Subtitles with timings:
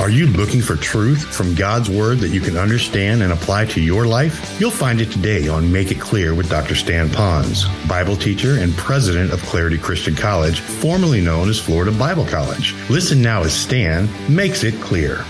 [0.00, 3.80] Are you looking for truth from God's Word that you can understand and apply to
[3.80, 4.60] your life?
[4.60, 6.76] You'll find it today on Make It Clear with Dr.
[6.76, 12.24] Stan Ponz, Bible teacher and president of Clarity Christian College, formerly known as Florida Bible
[12.26, 12.76] College.
[12.88, 15.24] Listen now as Stan makes it clear.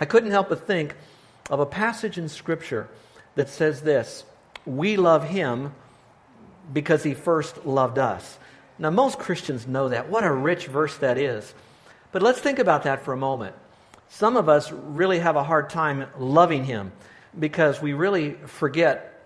[0.00, 0.96] I couldn't help but think
[1.50, 2.88] of a passage in Scripture
[3.34, 4.24] that says this
[4.64, 5.74] We love Him
[6.72, 8.38] because He first loved us.
[8.78, 10.08] Now, most Christians know that.
[10.08, 11.52] What a rich verse that is.
[12.12, 13.54] But let's think about that for a moment.
[14.08, 16.92] Some of us really have a hard time loving Him
[17.38, 19.22] because we really forget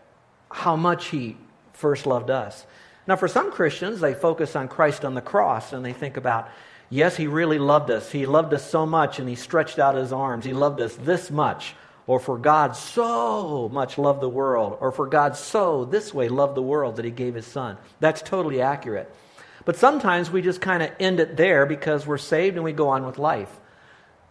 [0.51, 1.37] how much He
[1.75, 2.67] first loved us.
[3.07, 6.49] Now, for some Christians, they focus on Christ on the cross and they think about,
[6.89, 8.11] yes, He really loved us.
[8.11, 10.45] He loved us so much and He stretched out His arms.
[10.45, 11.75] He loved us this much.
[12.09, 14.79] Or for God so much loved the world.
[14.81, 17.77] Or for God so this way loved the world that He gave His Son.
[18.01, 19.15] That's totally accurate.
[19.65, 22.89] But sometimes we just kind of end it there because we're saved and we go
[22.89, 23.51] on with life.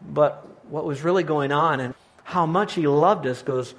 [0.01, 1.93] But what was really going on and
[2.23, 3.73] how much He loved us goes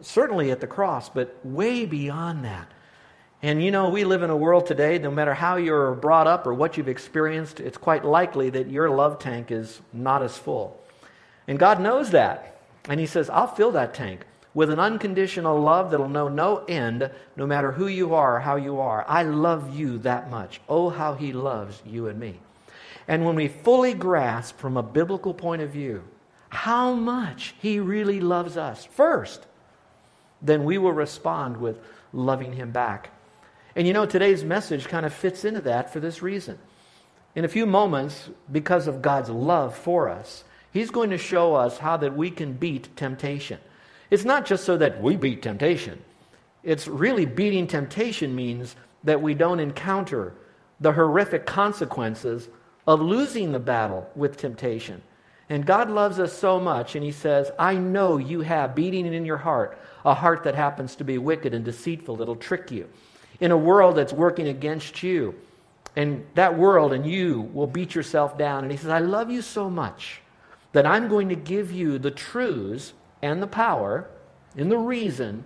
[0.00, 2.70] certainly at the cross, but way beyond that.
[3.42, 6.46] And you know, we live in a world today, no matter how you're brought up
[6.46, 10.80] or what you've experienced, it's quite likely that your love tank is not as full.
[11.46, 12.60] And God knows that.
[12.88, 17.10] And He says, I'll fill that tank with an unconditional love that'll know no end,
[17.36, 19.04] no matter who you are or how you are.
[19.08, 20.60] I love you that much.
[20.68, 22.40] Oh, how He loves you and me.
[23.06, 26.04] And when we fully grasp from a biblical point of view
[26.50, 29.46] how much He really loves us first,
[30.40, 31.78] then we will respond with
[32.12, 33.10] loving Him back.
[33.76, 36.58] And you know, today's message kind of fits into that for this reason.
[37.34, 41.78] In a few moments, because of God's love for us, He's going to show us
[41.78, 43.58] how that we can beat temptation.
[44.10, 46.02] It's not just so that we beat temptation.
[46.62, 50.34] It's really beating temptation means that we don't encounter
[50.80, 52.48] the horrific consequences
[52.86, 55.02] of losing the battle with temptation.
[55.50, 59.24] And God loves us so much, and He says, I know you have beating in
[59.24, 62.88] your heart a heart that happens to be wicked and deceitful, that'll trick you.
[63.40, 65.34] In a world that's working against you,
[65.96, 68.62] and that world and you will beat yourself down.
[68.62, 70.20] And He says, I love you so much
[70.72, 72.92] that I'm going to give you the truths
[73.22, 74.08] and the power
[74.56, 75.44] and the reason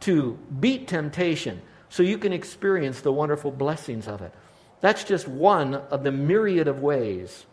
[0.00, 4.32] to beat temptation so you can experience the wonderful blessings of it.
[4.80, 7.46] That's just one of the myriad of ways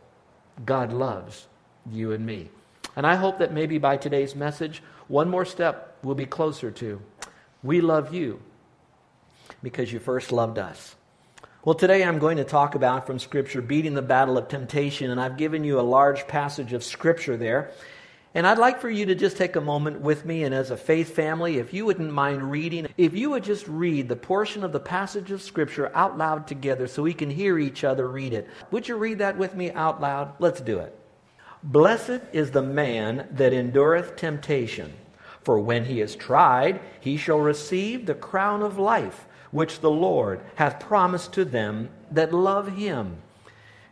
[0.66, 1.48] God loves
[1.92, 2.50] you and me.
[2.96, 7.02] And I hope that maybe by today's message, one more step we'll be closer to
[7.66, 8.40] we love you
[9.64, 10.96] because you first loved us.
[11.64, 15.20] Well, today I'm going to talk about from Scripture beating the battle of temptation, and
[15.20, 17.72] I've given you a large passage of Scripture there.
[18.36, 20.76] And I'd like for you to just take a moment with me, and as a
[20.76, 24.74] faith family, if you wouldn't mind reading, if you would just read the portion of
[24.74, 28.50] the passage of Scripture out loud together so we can hear each other read it.
[28.72, 30.34] Would you read that with me out loud?
[30.40, 30.94] Let's do it.
[31.64, 34.92] Blessed is the man that endureth temptation,
[35.42, 40.42] for when he is tried, he shall receive the crown of life, which the Lord
[40.56, 43.16] hath promised to them that love him.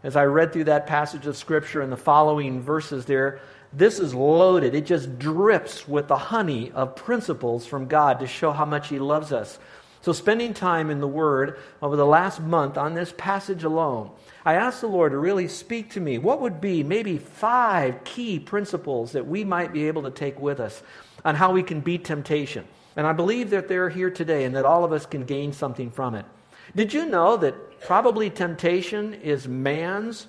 [0.04, 3.40] As I read through that passage of Scripture and the following verses there,
[3.76, 4.76] this is loaded.
[4.76, 9.00] It just drips with the honey of principles from God to show how much He
[9.00, 9.60] loves us.
[10.02, 14.12] So, spending time in the Word over the last month on this passage alone,
[14.46, 16.18] I asked the Lord to really speak to me.
[16.18, 20.60] What would be maybe five key principles that we might be able to take with
[20.60, 20.84] us
[21.24, 22.66] on how we can beat temptation?
[22.96, 25.90] And I believe that they're here today and that all of us can gain something
[25.90, 26.26] from it.
[26.76, 30.28] Did you know that probably temptation is man's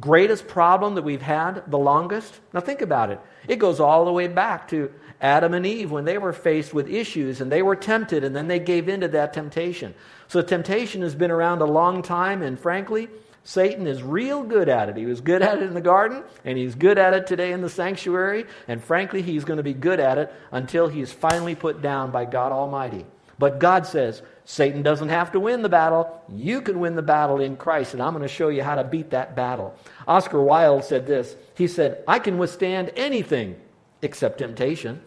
[0.00, 2.40] greatest problem that we've had the longest?
[2.52, 3.20] Now, think about it.
[3.46, 6.88] It goes all the way back to Adam and Eve when they were faced with
[6.88, 9.94] issues and they were tempted and then they gave in to that temptation.
[10.28, 13.08] So, temptation has been around a long time, and frankly,
[13.42, 14.96] Satan is real good at it.
[14.96, 17.62] He was good at it in the garden, and he's good at it today in
[17.62, 21.82] the sanctuary, and frankly, he's going to be good at it until he's finally put
[21.82, 23.06] down by God Almighty.
[23.38, 26.24] But God says, Satan doesn't have to win the battle.
[26.28, 28.82] You can win the battle in Christ, and I'm going to show you how to
[28.82, 29.76] beat that battle.
[30.08, 33.54] Oscar Wilde said this He said, I can withstand anything
[34.02, 35.02] except temptation.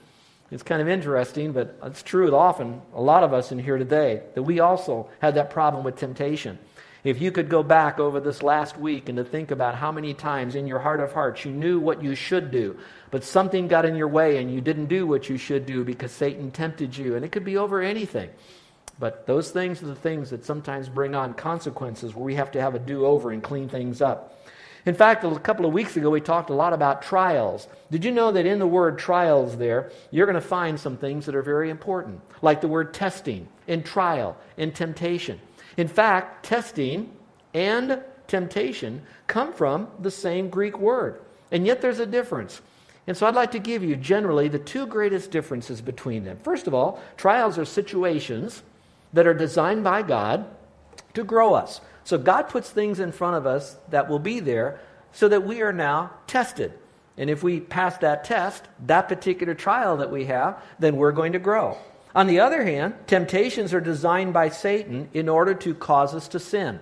[0.50, 3.78] It's kind of interesting, but it's true that often, a lot of us in here
[3.78, 6.58] today, that we also had that problem with temptation.
[7.04, 10.14] If you could go back over this last week and to think about how many
[10.14, 12.78] times in your heart of hearts you knew what you should do,
[13.12, 16.14] but something got in your way and you didn't do what you should do because
[16.14, 17.18] Satan tempted you.
[17.18, 18.30] And it could be over anything.
[19.00, 22.62] But those things are the things that sometimes bring on consequences where we have to
[22.62, 24.40] have a do over and clean things up.
[24.86, 27.68] In fact, a couple of weeks ago, we talked a lot about trials.
[27.90, 31.26] Did you know that in the word trials there, you're going to find some things
[31.26, 35.40] that are very important, like the word testing, in trial, in temptation.
[35.78, 37.12] In fact, testing
[37.54, 41.22] and temptation come from the same Greek word.
[41.52, 42.62] And yet there's a difference.
[43.08, 46.38] And so I'd like to give you generally the two greatest differences between them.
[46.44, 48.64] First of all, trials are situations
[49.14, 50.46] that are designed by God
[51.14, 51.80] to grow us.
[52.04, 54.80] So God puts things in front of us that will be there
[55.12, 56.74] so that we are now tested.
[57.18, 61.34] And if we pass that test, that particular trial that we have, then we're going
[61.34, 61.78] to grow.
[62.16, 66.40] On the other hand, temptations are designed by Satan in order to cause us to
[66.40, 66.80] sin.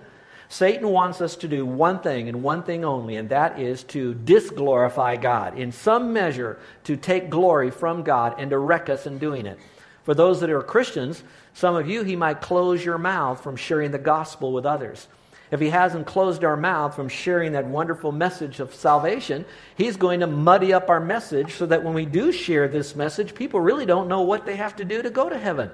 [0.48, 4.14] Satan wants us to do one thing and one thing only, and that is to
[4.14, 5.58] disglorify God.
[5.58, 9.58] In some measure, to take glory from God and to wreck us in doing it.
[10.04, 11.22] For those that are Christians,
[11.54, 15.06] some of you, he might close your mouth from sharing the gospel with others.
[15.52, 19.44] If he hasn't closed our mouth from sharing that wonderful message of salvation,
[19.76, 23.34] he's going to muddy up our message so that when we do share this message,
[23.34, 25.70] people really don't know what they have to do to go to heaven.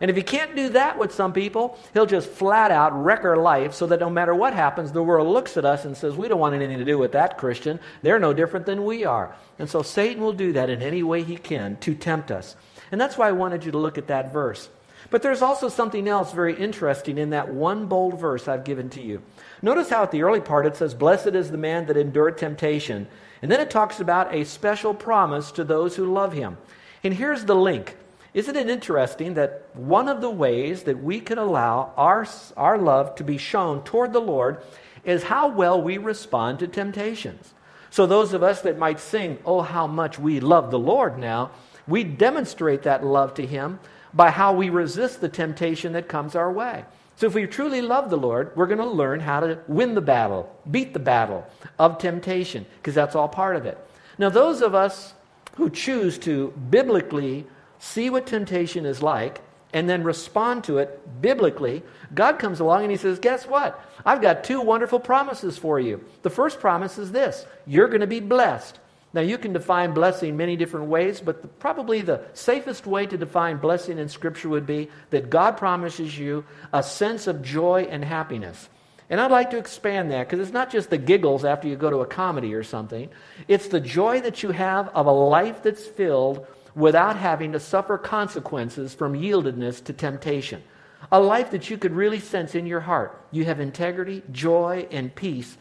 [0.00, 3.36] And if he can't do that with some people, he'll just flat out wreck our
[3.36, 6.28] life so that no matter what happens, the world looks at us and says, We
[6.28, 7.80] don't want anything to do with that Christian.
[8.02, 9.34] They're no different than we are.
[9.58, 12.56] And so Satan will do that in any way he can to tempt us.
[12.90, 14.68] And that's why I wanted you to look at that verse.
[15.10, 19.02] But there's also something else very interesting in that one bold verse I've given to
[19.02, 19.22] you.
[19.62, 23.06] Notice how at the early part it says, Blessed is the man that endured temptation.
[23.40, 26.58] And then it talks about a special promise to those who love him.
[27.02, 27.96] And here's the link.
[28.34, 32.26] Isn't it interesting that one of the ways that we can allow our,
[32.56, 34.62] our love to be shown toward the Lord
[35.04, 37.54] is how well we respond to temptations?
[37.90, 41.52] So, those of us that might sing, Oh, how much we love the Lord now,
[41.88, 43.80] we demonstrate that love to Him
[44.14, 46.84] by how we resist the temptation that comes our way.
[47.16, 50.00] So, if we truly love the Lord, we're going to learn how to win the
[50.00, 51.44] battle, beat the battle
[51.78, 53.76] of temptation, because that's all part of it.
[54.18, 55.14] Now, those of us
[55.56, 57.46] who choose to biblically
[57.80, 59.40] see what temptation is like,
[59.72, 61.82] and then respond to it biblically,
[62.14, 63.84] God comes along and He says, Guess what?
[64.06, 66.04] I've got two wonderful promises for you.
[66.22, 68.78] The first promise is this you're going to be blessed.
[69.14, 73.16] Now, you can define blessing many different ways, but the, probably the safest way to
[73.16, 78.04] define blessing in Scripture would be that God promises you a sense of joy and
[78.04, 78.68] happiness.
[79.10, 81.88] And I'd like to expand that because it's not just the giggles after you go
[81.88, 83.08] to a comedy or something,
[83.46, 87.96] it's the joy that you have of a life that's filled without having to suffer
[87.96, 90.62] consequences from yieldedness to temptation.
[91.10, 93.24] A life that you could really sense in your heart.
[93.30, 95.56] You have integrity, joy, and peace.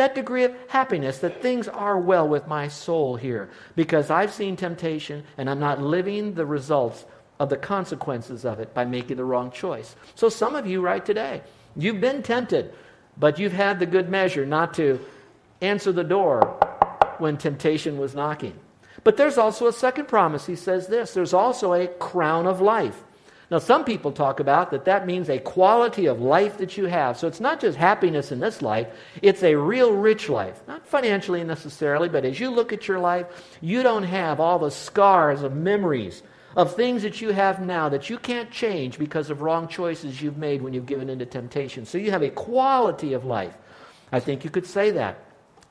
[0.00, 4.56] That degree of happiness that things are well with my soul here because I've seen
[4.56, 7.04] temptation and I'm not living the results
[7.38, 9.94] of the consequences of it by making the wrong choice.
[10.14, 11.42] So, some of you right today,
[11.76, 12.72] you've been tempted,
[13.18, 15.04] but you've had the good measure not to
[15.60, 16.46] answer the door
[17.18, 18.58] when temptation was knocking.
[19.04, 20.46] But there's also a second promise.
[20.46, 23.04] He says this there's also a crown of life.
[23.50, 27.18] Now, some people talk about that that means a quality of life that you have.
[27.18, 28.86] So it's not just happiness in this life,
[29.22, 30.62] it's a real rich life.
[30.68, 33.26] Not financially necessarily, but as you look at your life,
[33.60, 36.22] you don't have all the scars of memories
[36.56, 40.38] of things that you have now that you can't change because of wrong choices you've
[40.38, 41.84] made when you've given into temptation.
[41.86, 43.56] So you have a quality of life.
[44.12, 45.24] I think you could say that.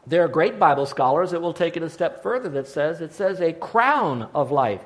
[0.07, 3.13] There are great Bible scholars that will take it a step further that says it
[3.13, 4.81] says a crown of life.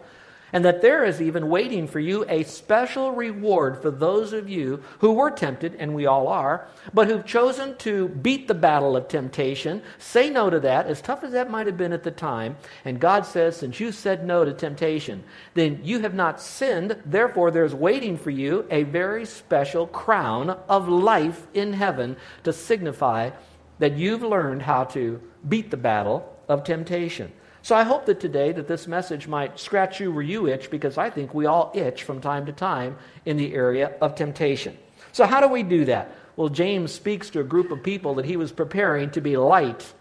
[0.54, 4.84] And that there is even waiting for you a special reward for those of you
[5.00, 9.08] who were tempted, and we all are, but who've chosen to beat the battle of
[9.08, 12.56] temptation, say no to that, as tough as that might have been at the time.
[12.86, 15.24] And God says, since you said no to temptation,
[15.56, 17.02] then you have not sinned.
[17.04, 23.32] Therefore, there's waiting for you a very special crown of life in heaven to signify
[23.80, 25.20] that you've learned how to
[25.50, 27.32] beat the battle of temptation.
[27.64, 30.98] So I hope that today that this message might scratch you where you itch because
[30.98, 34.78] I think we all itch from time to time in the area of temptation.
[35.14, 36.14] So how do we do that?
[36.36, 39.94] Well, James speaks to a group of people that he was preparing to be light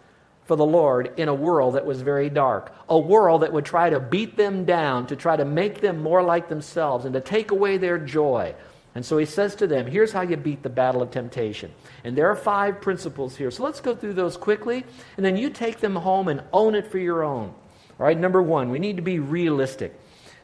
[0.44, 3.90] for the Lord in a world that was very dark, a world that would try
[3.90, 7.52] to beat them down, to try to make them more like themselves, and to take
[7.52, 8.56] away their joy.
[8.94, 11.72] And so he says to them, here's how you beat the battle of temptation.
[12.04, 13.50] And there are five principles here.
[13.50, 14.84] So let's go through those quickly,
[15.16, 17.54] and then you take them home and own it for your own.
[17.98, 19.98] All right, number one, we need to be realistic.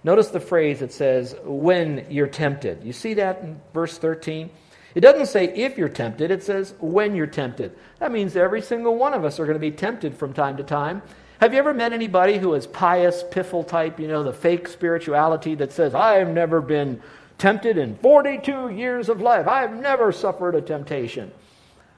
[0.05, 2.85] Notice the phrase that says, when you're tempted.
[2.85, 4.49] You see that in verse 13?
[4.95, 7.77] It doesn't say if you're tempted, it says when you're tempted.
[7.99, 10.63] That means every single one of us are going to be tempted from time to
[10.63, 11.03] time.
[11.41, 15.55] Have you ever met anybody who is pious, piffle type, you know, the fake spirituality
[15.57, 17.01] that says, I've never been
[17.39, 19.47] tempted in 42 years of life.
[19.47, 21.33] I've never suffered a temptation.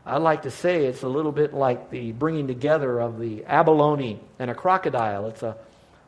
[0.07, 4.21] I like to say it's a little bit like the bringing together of the abalone
[4.39, 5.27] and a crocodile.
[5.27, 5.57] It's a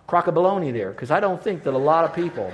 [0.07, 2.53] crocodile there, because I don't think that a lot of people,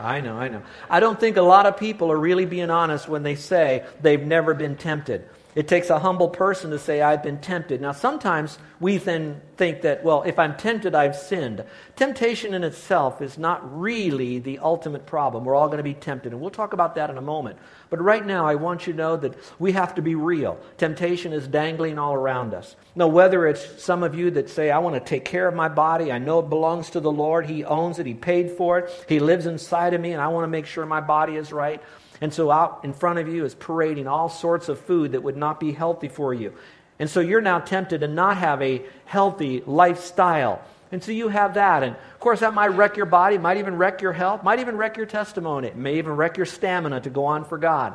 [0.00, 0.62] I know, I know.
[0.88, 4.24] I don't think a lot of people are really being honest when they say they've
[4.24, 5.28] never been tempted.
[5.54, 7.80] It takes a humble person to say, I've been tempted.
[7.80, 11.64] Now, sometimes we then think that, well, if I'm tempted, I've sinned.
[11.96, 15.44] Temptation in itself is not really the ultimate problem.
[15.44, 17.58] We're all going to be tempted, and we'll talk about that in a moment.
[17.90, 20.60] But right now, I want you to know that we have to be real.
[20.76, 22.76] Temptation is dangling all around us.
[22.94, 25.68] Now, whether it's some of you that say, I want to take care of my
[25.68, 29.06] body, I know it belongs to the Lord, He owns it, He paid for it,
[29.08, 31.82] He lives inside of me, and I want to make sure my body is right.
[32.20, 35.36] And so out in front of you is parading all sorts of food that would
[35.36, 36.52] not be healthy for you.
[36.98, 40.60] And so you're now tempted to not have a healthy lifestyle.
[40.90, 41.82] And so you have that.
[41.82, 44.76] And of course, that might wreck your body, might even wreck your health, might even
[44.76, 47.94] wreck your testimony, may even wreck your stamina to go on for God.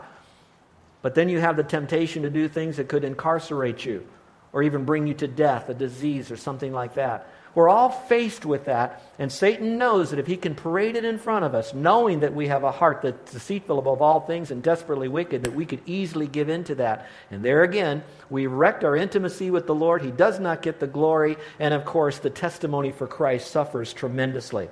[1.02, 4.08] But then you have the temptation to do things that could incarcerate you
[4.54, 7.28] or even bring you to death, a disease or something like that.
[7.56, 11.20] We're all faced with that, and Satan knows that if he can parade it in
[11.20, 14.64] front of us, knowing that we have a heart that's deceitful above all things and
[14.64, 17.08] desperately wicked, that we could easily give in to that.
[17.30, 20.02] And there again, we wrecked our intimacy with the Lord.
[20.02, 24.68] He does not get the glory, and of course, the testimony for Christ suffers tremendously.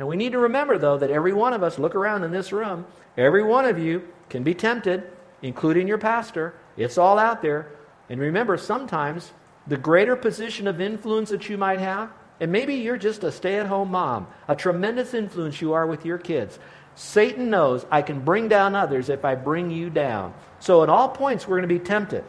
[0.00, 2.52] Now, we need to remember, though, that every one of us, look around in this
[2.52, 2.86] room,
[3.18, 5.04] every one of you can be tempted,
[5.42, 6.54] including your pastor.
[6.78, 7.68] It's all out there.
[8.08, 9.30] And remember, sometimes
[9.66, 13.58] the greater position of influence that you might have, and maybe you're just a stay
[13.58, 16.58] at home mom, a tremendous influence you are with your kids.
[16.96, 20.34] Satan knows I can bring down others if I bring you down.
[20.60, 22.24] So, at all points, we're going to be tempted.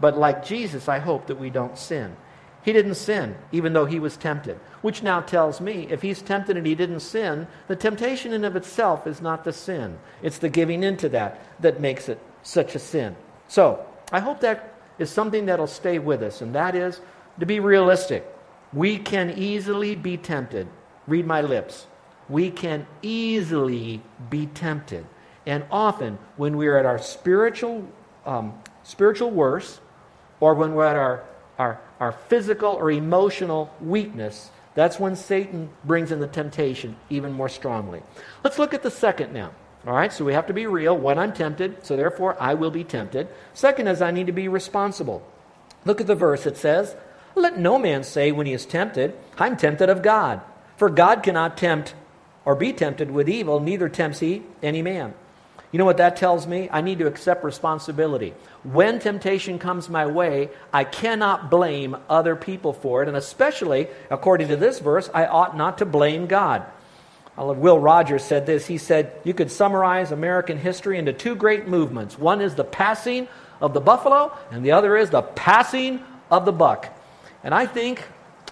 [0.00, 2.16] But like Jesus, I hope that we don't sin.
[2.62, 4.58] He didn't sin, even though he was tempted.
[4.82, 8.56] Which now tells me if he's tempted and he didn't sin, the temptation in of
[8.56, 9.98] itself is not the sin.
[10.22, 13.16] It's the giving into that that makes it such a sin.
[13.48, 17.00] So, I hope that is something that'll stay with us, and that is
[17.40, 18.26] to be realistic.
[18.72, 20.68] We can easily be tempted.
[21.06, 21.86] Read my lips.
[22.28, 25.06] We can easily be tempted.
[25.46, 27.88] And often, when we're at our spiritual,
[28.24, 29.80] um, spiritual worst,
[30.40, 31.24] or when we're at our,
[31.58, 37.48] our, our physical or emotional weakness, that's when Satan brings in the temptation even more
[37.48, 38.02] strongly.
[38.44, 39.52] Let's look at the second now.
[39.86, 42.72] All right, so we have to be real when I'm tempted, so therefore I will
[42.72, 43.28] be tempted.
[43.54, 45.22] Second is I need to be responsible.
[45.84, 46.44] Look at the verse.
[46.44, 46.96] It says,
[47.36, 50.40] Let no man say when he is tempted, I'm tempted of God.
[50.76, 51.94] For God cannot tempt
[52.44, 55.14] or be tempted with evil, neither tempts he any man.
[55.70, 56.68] You know what that tells me?
[56.72, 58.34] I need to accept responsibility.
[58.64, 64.48] When temptation comes my way, I cannot blame other people for it, and especially, according
[64.48, 66.64] to this verse, I ought not to blame God.
[67.36, 68.66] Will Rogers said this.
[68.66, 72.18] He said, You could summarize American history into two great movements.
[72.18, 73.28] One is the passing
[73.60, 76.88] of the buffalo, and the other is the passing of the buck.
[77.44, 78.02] And I think,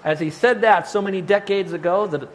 [0.04, 2.28] as he said that so many decades ago, that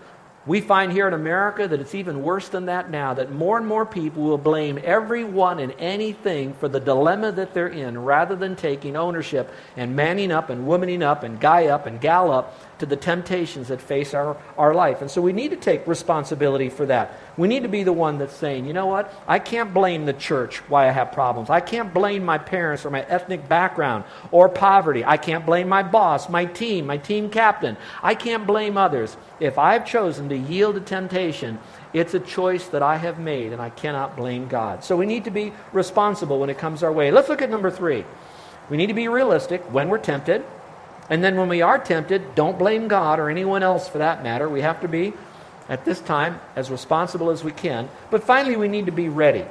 [0.50, 3.68] we find here in America that it's even worse than that now, that more and
[3.68, 8.56] more people will blame everyone and anything for the dilemma that they're in rather than
[8.56, 12.86] taking ownership and manning up and womaning up and guy up and gal up to
[12.86, 15.02] the temptations that face our, our life.
[15.02, 17.20] And so we need to take responsibility for that.
[17.38, 19.14] We need to be the one that's saying, you know what?
[19.28, 21.50] I can't blame the church why I have problems.
[21.50, 25.06] I can't blame my parents or my ethnic background or poverty.
[25.06, 27.78] I can't blame my boss, my team, my team captain.
[28.02, 29.16] I can't blame others.
[29.40, 31.60] If I've chosen to yield to temptation,
[31.94, 34.84] it's a choice that I have made, and I cannot blame God.
[34.84, 37.12] So we need to be responsible when it comes our way.
[37.12, 38.06] Let's look at number three.
[38.70, 40.46] We need to be realistic when we're tempted.
[41.10, 44.48] And then when we are tempted, don't blame God or anyone else for that matter.
[44.48, 45.14] We have to be,
[45.68, 47.90] at this time, as responsible as we can.
[48.12, 49.46] But finally, we need to be ready.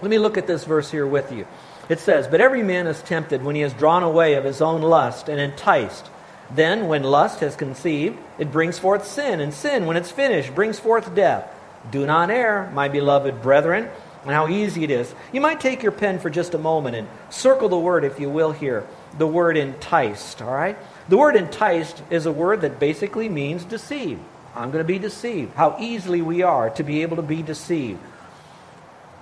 [0.00, 1.46] Let me look at this verse here with you.
[1.88, 4.80] It says, But every man is tempted when he is drawn away of his own
[4.80, 6.08] lust and enticed.
[6.50, 10.78] Then, when lust has conceived, it brings forth sin, and sin, when it's finished, brings
[10.78, 11.48] forth death.
[11.90, 13.88] Do not err, my beloved brethren,
[14.22, 15.14] and how easy it is.
[15.32, 18.30] You might take your pen for just a moment and circle the word, if you
[18.30, 18.86] will, here
[19.16, 20.76] the word enticed, all right?
[21.08, 24.20] The word enticed is a word that basically means deceived.
[24.54, 25.54] I'm going to be deceived.
[25.54, 28.00] How easily we are to be able to be deceived.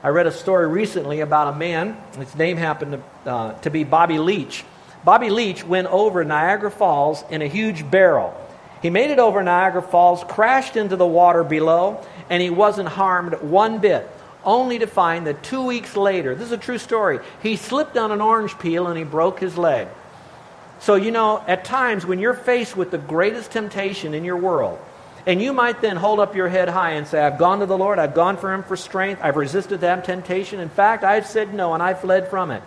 [0.03, 3.85] I read a story recently about a man, his name happened to, uh, to be
[3.85, 4.65] Bobby Leach.
[5.07, 8.35] Bobby Leach went over Niagara Falls in a huge barrel.
[8.83, 13.41] He made it over Niagara Falls, crashed into the water below, and he wasn't harmed
[13.41, 14.11] one bit
[14.45, 18.11] only to find that two weeks later, this is a true story, he slipped on
[18.11, 19.87] an orange peel and he broke his leg.
[20.81, 24.77] So, you know, at times when you're faced with the greatest temptation in your world,
[25.25, 27.79] and you might then hold up your head high and say, I've gone to the
[27.79, 30.59] Lord, I've gone for Him for strength, I've resisted that temptation.
[30.59, 32.65] In fact, I've said no and I fled from it.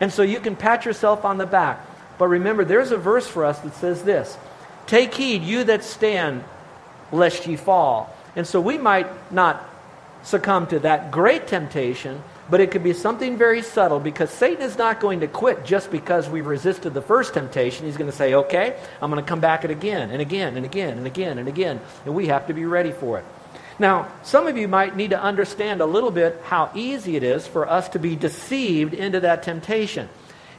[0.00, 1.80] And so you can pat yourself on the back.
[2.18, 4.36] But remember, there's a verse for us that says this
[4.86, 6.44] Take heed, you that stand,
[7.12, 8.14] lest ye fall.
[8.34, 9.68] And so we might not
[10.22, 14.76] succumb to that great temptation, but it could be something very subtle because Satan is
[14.76, 17.86] not going to quit just because we've resisted the first temptation.
[17.86, 20.66] He's going to say, okay, I'm going to come back at again and again and
[20.66, 21.80] again and again and again.
[22.04, 23.24] And we have to be ready for it.
[23.78, 27.46] Now, some of you might need to understand a little bit how easy it is
[27.46, 30.08] for us to be deceived into that temptation.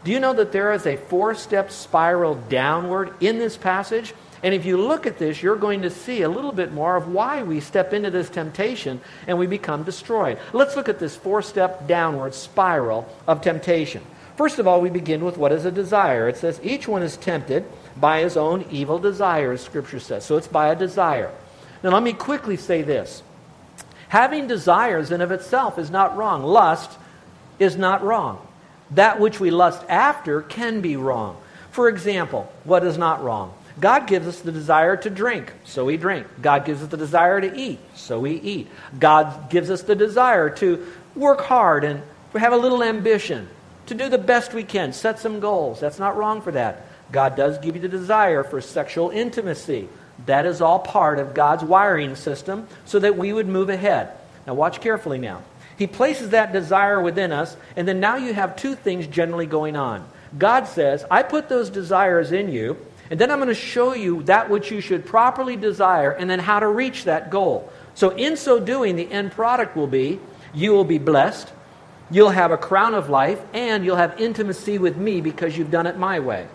[0.03, 4.13] Do you know that there is a four step spiral downward in this passage?
[4.43, 7.07] And if you look at this, you're going to see a little bit more of
[7.07, 10.37] why we step into this temptation and we become destroyed.
[10.53, 14.03] Let's look at this four step downward spiral of temptation.
[14.35, 16.29] First of all, we begin with what is a desire.
[16.29, 17.65] It says, each one is tempted
[17.99, 20.23] by his own evil desires, Scripture says.
[20.23, 21.31] So it's by a desire.
[21.83, 23.23] Now, let me quickly say this
[24.09, 26.97] having desires in of itself is not wrong, lust
[27.59, 28.45] is not wrong.
[28.91, 31.37] That which we lust after can be wrong.
[31.71, 33.53] For example, what is not wrong?
[33.79, 36.25] God gives us the desire to drink, so we drink.
[36.41, 38.67] God gives us the desire to eat, so we eat.
[38.97, 42.01] God gives us the desire to work hard and
[42.33, 43.47] have a little ambition,
[43.85, 45.79] to do the best we can, set some goals.
[45.79, 46.87] That's not wrong for that.
[47.11, 49.87] God does give you the desire for sexual intimacy.
[50.27, 54.11] That is all part of God's wiring system so that we would move ahead.
[54.45, 55.41] Now, watch carefully now.
[55.77, 59.75] He places that desire within us, and then now you have two things generally going
[59.75, 60.07] on.
[60.37, 62.77] God says, I put those desires in you,
[63.09, 66.39] and then I'm going to show you that which you should properly desire and then
[66.39, 67.71] how to reach that goal.
[67.95, 70.19] So, in so doing, the end product will be
[70.53, 71.51] you will be blessed,
[72.09, 75.87] you'll have a crown of life, and you'll have intimacy with me because you've done
[75.87, 76.47] it my way.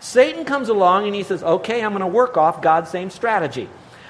[0.00, 3.68] Satan comes along and he says, Okay, I'm going to work off God's same strategy.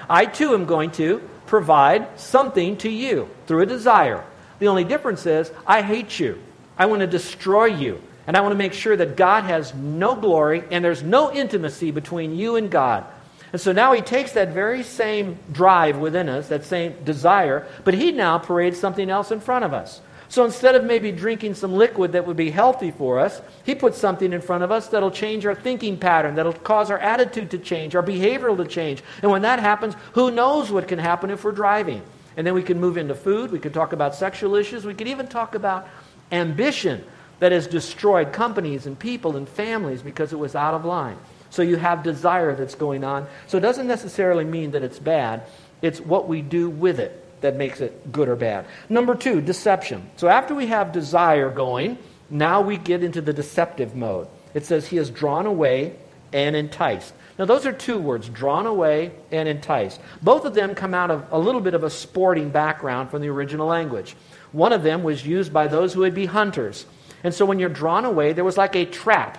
[0.09, 4.23] I too am going to provide something to you through a desire.
[4.59, 6.41] The only difference is, I hate you.
[6.77, 8.01] I want to destroy you.
[8.27, 11.91] And I want to make sure that God has no glory and there's no intimacy
[11.91, 13.05] between you and God.
[13.51, 17.93] And so now he takes that very same drive within us, that same desire, but
[17.93, 19.99] he now parades something else in front of us.
[20.31, 23.97] So instead of maybe drinking some liquid that would be healthy for us, he puts
[23.97, 27.57] something in front of us that'll change our thinking pattern, that'll cause our attitude to
[27.57, 29.03] change, our behavioral to change.
[29.21, 32.01] And when that happens, who knows what can happen if we're driving?
[32.37, 35.09] And then we can move into food, we could talk about sexual issues, we could
[35.09, 35.85] even talk about
[36.31, 37.03] ambition
[37.39, 41.17] that has destroyed companies and people and families because it was out of line.
[41.49, 43.27] So you have desire that's going on.
[43.47, 45.43] So it doesn't necessarily mean that it's bad,
[45.81, 48.65] it's what we do with it that makes it good or bad.
[48.89, 50.09] Number two, deception.
[50.15, 51.97] So after we have desire going,
[52.29, 54.27] now we get into the deceptive mode.
[54.53, 55.95] It says, He is drawn away
[56.33, 57.13] and enticed.
[57.37, 59.99] Now, those are two words drawn away and enticed.
[60.21, 63.29] Both of them come out of a little bit of a sporting background from the
[63.29, 64.15] original language.
[64.51, 66.85] One of them was used by those who would be hunters.
[67.23, 69.37] And so when you're drawn away, there was like a trap.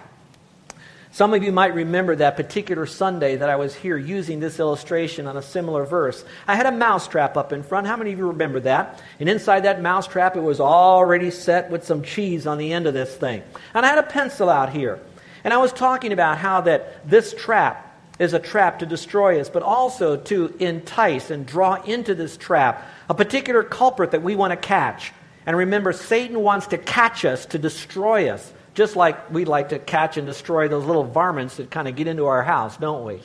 [1.15, 5.27] Some of you might remember that particular Sunday that I was here using this illustration
[5.27, 6.25] on a similar verse.
[6.49, 7.87] I had a mouse trap up in front.
[7.87, 9.03] How many of you remember that?
[9.21, 12.87] And inside that mouse trap, it was already set with some cheese on the end
[12.87, 13.43] of this thing.
[13.75, 15.01] And I had a pencil out here.
[15.45, 19.51] And I was talking about how that this trap is a trap to destroy us,
[19.51, 24.53] but also to entice and draw into this trap a particular culprit that we want
[24.53, 25.13] to catch.
[25.45, 29.79] And remember, Satan wants to catch us to destroy us, just like we like to
[29.79, 33.21] catch and destroy those little varmints that kind of get into our house, don't we?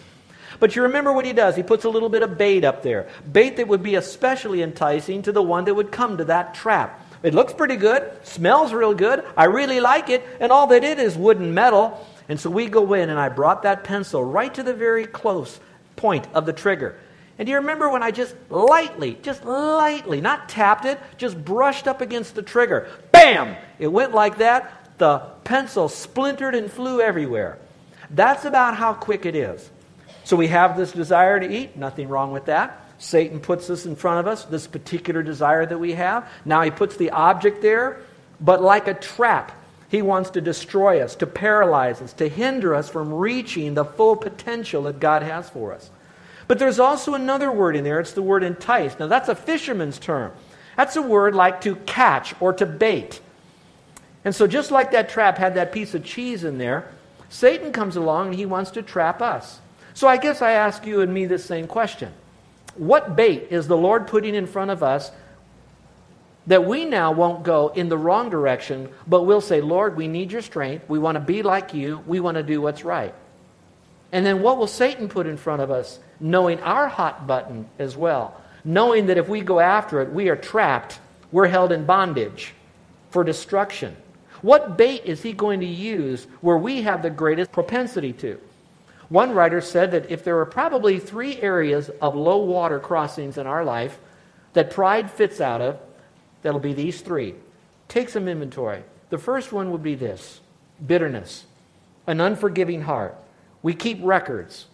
[0.59, 1.55] But you remember what he does.
[1.55, 3.09] He puts a little bit of bait up there.
[3.31, 7.03] Bait that would be especially enticing to the one that would come to that trap.
[7.23, 9.23] It looks pretty good, smells real good.
[9.35, 12.05] I really like it, and all that it is wooden metal.
[12.29, 15.59] And so we go in, and I brought that pencil right to the very close
[15.95, 16.97] point of the trigger.
[17.39, 21.87] And do you remember when I just lightly, just lightly, not tapped it, just brushed
[21.87, 22.87] up against the trigger?
[23.11, 23.55] Bam!
[23.77, 24.86] It went like that.
[24.97, 27.59] The pencil splintered and flew everywhere.
[28.09, 29.69] That's about how quick it is.
[30.23, 32.83] So we have this desire to eat, nothing wrong with that.
[32.97, 36.27] Satan puts this in front of us, this particular desire that we have.
[36.45, 38.01] Now he puts the object there,
[38.41, 39.51] but like a trap,
[39.89, 44.15] he wants to destroy us, to paralyze us, to hinder us from reaching the full
[44.15, 45.89] potential that God has for us.
[46.47, 47.99] But there's also another word in there.
[47.99, 48.97] It's the word entice.
[48.99, 50.31] Now, that's a fisherman's term.
[50.75, 53.21] That's a word like to catch or to bait.
[54.27, 56.91] And so, just like that trap had that piece of cheese in there,
[57.29, 59.61] Satan comes along and he wants to trap us.
[59.93, 62.11] So, I guess I ask you and me this same question
[62.75, 65.11] What bait is the Lord putting in front of us
[66.45, 70.33] that we now won't go in the wrong direction, but we'll say, Lord, we need
[70.33, 70.89] your strength.
[70.89, 72.03] We want to be like you.
[72.05, 73.15] We want to do what's right.
[74.11, 75.99] And then what will Satan put in front of us?
[76.19, 80.35] knowing our hot button as well, knowing that if we go after it, we are
[80.35, 80.99] trapped,
[81.31, 82.53] we're held in bondage
[83.11, 83.95] for destruction.
[84.41, 88.39] What bait is he going to use where we have the greatest propensity to?
[89.09, 93.47] One writer said that if there are probably three areas of low water crossings in
[93.47, 93.99] our life
[94.53, 95.79] that pride fits out of,
[96.41, 97.35] that'll be these three.
[97.87, 98.83] Take some inventory.
[99.09, 100.41] The first one would be this
[100.85, 101.45] bitterness,
[102.05, 103.15] an unforgiving heart.
[103.63, 104.67] We keep records.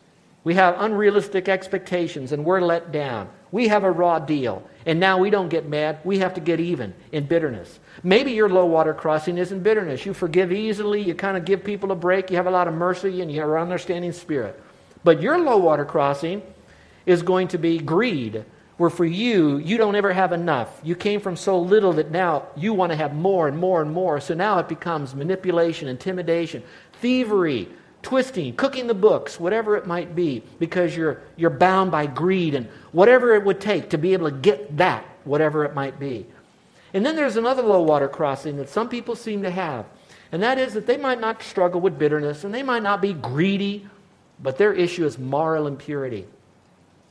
[0.43, 3.29] We have unrealistic expectations and we're let down.
[3.51, 4.67] We have a raw deal.
[4.85, 5.99] And now we don't get mad.
[6.03, 7.79] We have to get even in bitterness.
[8.01, 10.05] Maybe your low water crossing isn't bitterness.
[10.05, 11.01] You forgive easily.
[11.01, 12.31] You kind of give people a break.
[12.31, 14.59] You have a lot of mercy and you have an understanding spirit.
[15.03, 16.41] But your low water crossing
[17.05, 18.45] is going to be greed,
[18.77, 20.79] where for you, you don't ever have enough.
[20.83, 23.91] You came from so little that now you want to have more and more and
[23.91, 24.19] more.
[24.21, 26.63] So now it becomes manipulation, intimidation,
[27.01, 27.67] thievery,
[28.01, 32.67] twisting, cooking the books, whatever it might be, because you're, you're bound by greed and
[32.91, 36.25] whatever it would take to be able to get that, whatever it might be.
[36.93, 39.85] And then there's another low water crossing that some people seem to have,
[40.31, 43.13] and that is that they might not struggle with bitterness and they might not be
[43.13, 43.87] greedy,
[44.41, 46.27] but their issue is moral impurity.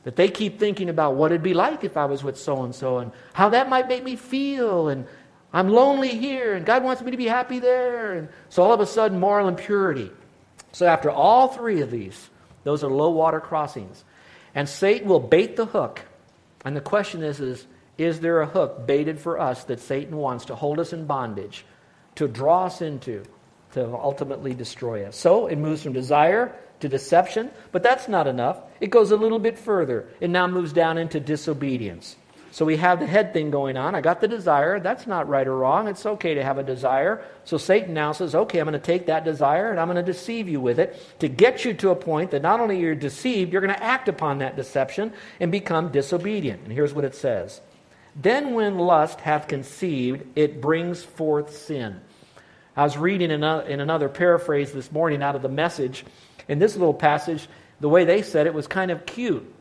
[0.03, 2.75] That they keep thinking about what it'd be like if I was with so and
[2.75, 5.05] so and how that might make me feel and
[5.53, 8.13] I'm lonely here and God wants me to be happy there.
[8.13, 10.11] And so all of a sudden, moral impurity
[10.73, 12.29] so after all three of these,
[12.63, 14.03] those are low water crossings.
[14.53, 16.01] And Satan will bait the hook.
[16.65, 17.65] And the question is, is,
[17.97, 21.65] is there a hook baited for us that Satan wants to hold us in bondage,
[22.15, 23.23] to draw us into,
[23.73, 25.15] to ultimately destroy us?
[25.15, 28.59] So it moves from desire to deception, but that's not enough.
[28.81, 30.07] It goes a little bit further.
[30.19, 32.15] It now moves down into disobedience.
[32.53, 33.95] So we have the head thing going on.
[33.95, 34.79] I got the desire.
[34.79, 35.87] That's not right or wrong.
[35.87, 37.25] It's okay to have a desire.
[37.45, 40.11] So Satan now says, okay, I'm going to take that desire and I'm going to
[40.11, 43.51] deceive you with it to get you to a point that not only you're deceived,
[43.51, 46.61] you're going to act upon that deception and become disobedient.
[46.63, 47.59] And here's what it says
[48.15, 51.99] Then when lust hath conceived, it brings forth sin.
[52.75, 56.05] I was reading in another, in another paraphrase this morning out of the message.
[56.47, 57.47] In this little passage,
[57.79, 59.51] the way they said it was kind of cute.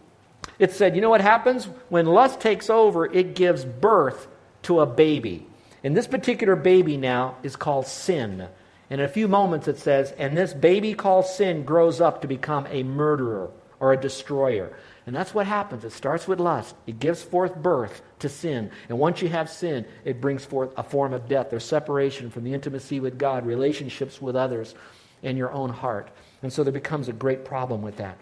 [0.59, 1.67] It said, you know what happens?
[1.89, 4.27] When lust takes over, it gives birth
[4.63, 5.47] to a baby.
[5.85, 8.49] And this particular baby now is called sin.
[8.91, 12.29] And in a few moments it says, and this baby called sin grows up to
[12.29, 14.77] become a murderer or a destroyer.
[15.07, 15.85] And that's what happens.
[15.85, 16.77] It starts with lust.
[16.87, 18.71] It gives forth birth to sin.
[18.89, 21.51] And once you have sin, it brings forth a form of death.
[21.51, 24.75] There's separation from the intimacy with God, relationships with others,
[25.23, 26.11] and your own heart.
[26.43, 28.17] And so there becomes a great problem with that.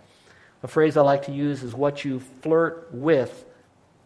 [0.62, 3.44] A phrase I like to use is what you flirt with,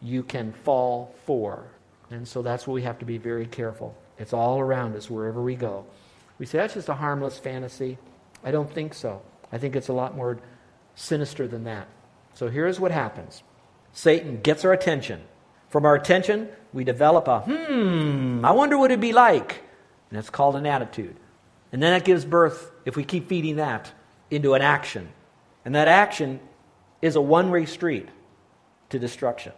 [0.02, 1.66] you can fall for.
[2.10, 3.96] And so that's what we have to be very careful.
[4.18, 5.84] It's all around us wherever we go.
[6.38, 7.98] We say that's just a harmless fantasy.
[8.44, 9.22] I don't think so.
[9.52, 10.38] I think it's a lot more
[10.94, 11.88] sinister than that.
[12.35, 13.42] So here's what happens
[13.92, 15.23] Satan gets our attention.
[15.70, 19.62] From our attention, we develop a, hmm, I wonder what it'd be like.
[20.11, 21.16] And that's called an attitude.
[21.73, 23.90] And then that gives birth, if we keep feeding that,
[24.31, 25.09] into an action.
[25.64, 26.38] And that action
[27.03, 28.09] is a one way street
[28.90, 29.53] to destruction.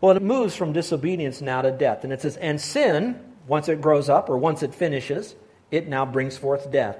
[0.00, 2.02] Well, it moves from disobedience now to death.
[2.02, 5.36] And it says, and sin, once it grows up or once it finishes,
[5.70, 6.98] it now brings forth death.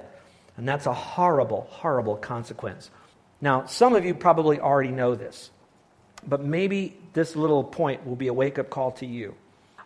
[0.55, 2.89] And that's a horrible, horrible consequence.
[3.39, 5.51] Now, some of you probably already know this,
[6.27, 9.35] but maybe this little point will be a wake up call to you.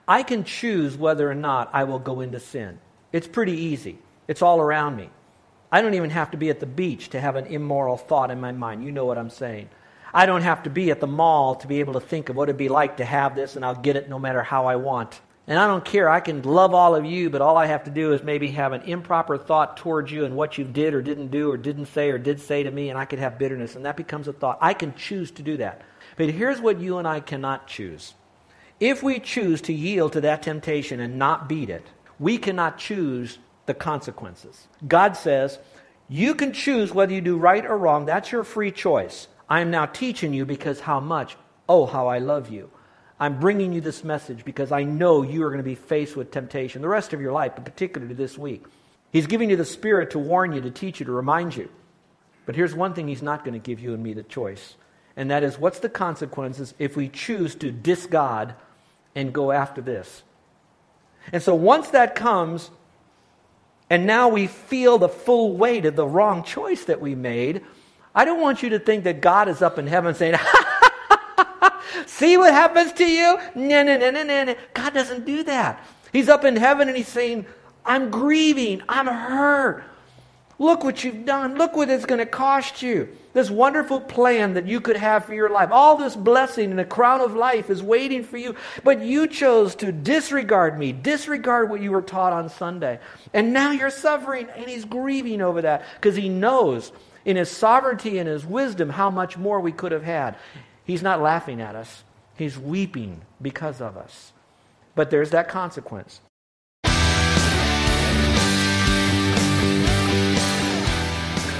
[0.07, 2.79] I can choose whether or not I will go into sin.
[3.11, 5.09] It's pretty easy, it's all around me.
[5.71, 8.41] I don't even have to be at the beach to have an immoral thought in
[8.41, 8.83] my mind.
[8.83, 9.69] You know what I'm saying.
[10.13, 12.49] I don't have to be at the mall to be able to think of what
[12.49, 15.19] it'd be like to have this, and I'll get it no matter how I want.
[15.47, 16.07] And I don't care.
[16.07, 18.73] I can love all of you, but all I have to do is maybe have
[18.73, 22.11] an improper thought towards you and what you did or didn't do or didn't say
[22.11, 24.59] or did say to me, and I could have bitterness, and that becomes a thought.
[24.61, 25.81] I can choose to do that.
[26.15, 28.13] But here's what you and I cannot choose.
[28.79, 31.85] If we choose to yield to that temptation and not beat it,
[32.19, 34.67] we cannot choose the consequences.
[34.87, 35.59] God says,
[36.07, 38.05] You can choose whether you do right or wrong.
[38.05, 39.27] That's your free choice.
[39.49, 41.35] I am now teaching you because how much,
[41.67, 42.69] oh, how I love you.
[43.21, 46.31] I'm bringing you this message because I know you are going to be faced with
[46.31, 48.65] temptation the rest of your life, but particularly this week.
[49.11, 51.69] He's giving you the Spirit to warn you, to teach you, to remind you.
[52.47, 54.73] But here's one thing He's not going to give you and me the choice,
[55.15, 58.55] and that is what's the consequences if we choose to dis God
[59.13, 60.23] and go after this?
[61.31, 62.71] And so once that comes,
[63.87, 67.61] and now we feel the full weight of the wrong choice that we made,
[68.15, 70.33] I don't want you to think that God is up in heaven saying,
[72.17, 73.39] See what happens to you?
[73.55, 74.55] No, no, no, no, no.
[74.73, 75.83] God doesn't do that.
[76.11, 77.45] He's up in heaven and he's saying,
[77.85, 78.81] I'm grieving.
[78.89, 79.85] I'm hurt.
[80.59, 81.55] Look what you've done.
[81.55, 83.07] Look what it's going to cost you.
[83.33, 85.69] This wonderful plan that you could have for your life.
[85.71, 88.55] All this blessing and a crown of life is waiting for you.
[88.83, 92.99] But you chose to disregard me, disregard what you were taught on Sunday.
[93.33, 96.91] And now you're suffering, and he's grieving over that because he knows
[97.25, 100.35] in His sovereignty and His wisdom, how much more we could have had.
[100.91, 102.03] He's not laughing at us,
[102.35, 104.33] He's weeping because of us.
[104.93, 106.19] But there's that consequence.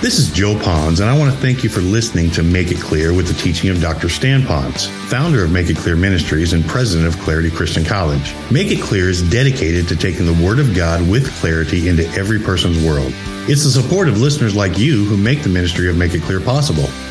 [0.02, 2.82] This is Joe Ponz, and I want to thank you for listening to Make It
[2.82, 4.10] Clear with the teaching of Dr.
[4.10, 8.34] Stan Ponz, founder of Make It Clear Ministries and president of Clarity Christian College.
[8.52, 12.39] Make It Clear is dedicated to taking the Word of God with clarity into every
[12.39, 13.13] person's world.
[13.48, 16.41] It's the support of listeners like you who make the ministry of Make It Clear
[16.41, 16.89] possible.